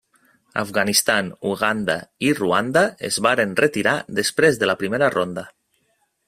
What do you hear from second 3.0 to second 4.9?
es varen retirar després de la